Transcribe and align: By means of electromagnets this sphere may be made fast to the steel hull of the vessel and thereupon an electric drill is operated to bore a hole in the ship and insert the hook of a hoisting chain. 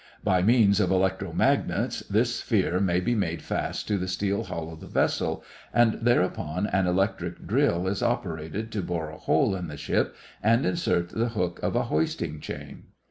By 0.23 0.41
means 0.41 0.79
of 0.79 0.89
electromagnets 0.89 2.07
this 2.07 2.37
sphere 2.37 2.79
may 2.79 2.99
be 2.99 3.13
made 3.13 3.43
fast 3.43 3.87
to 3.87 3.99
the 3.99 4.07
steel 4.07 4.45
hull 4.45 4.73
of 4.73 4.79
the 4.79 4.87
vessel 4.87 5.43
and 5.71 5.93
thereupon 6.01 6.65
an 6.65 6.87
electric 6.87 7.45
drill 7.45 7.87
is 7.87 8.01
operated 8.01 8.71
to 8.71 8.81
bore 8.81 9.11
a 9.11 9.19
hole 9.19 9.55
in 9.55 9.67
the 9.67 9.77
ship 9.77 10.15
and 10.41 10.65
insert 10.65 11.09
the 11.09 11.29
hook 11.29 11.59
of 11.61 11.75
a 11.75 11.83
hoisting 11.83 12.39
chain. 12.39 12.85